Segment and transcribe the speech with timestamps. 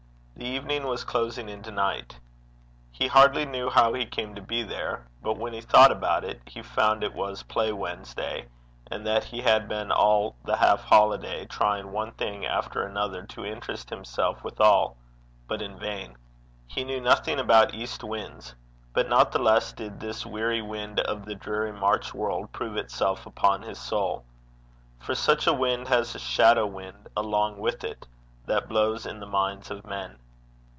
[0.35, 2.17] The evening was closing into night.
[2.91, 6.41] He hardly knew how he came to be there, but when he thought about it
[6.47, 8.47] he found it was play Wednesday,
[8.89, 13.45] and that he had been all the half holiday trying one thing after another to
[13.45, 14.97] interest himself withal,
[15.47, 16.17] but in vain.
[16.65, 18.55] He knew nothing about east winds;
[18.93, 23.27] but not the less did this dreary wind of the dreary March world prove itself
[23.27, 24.25] upon his soul.
[24.97, 28.07] For such a wind has a shadow wind along with it,
[28.47, 30.17] that blows in the minds of men.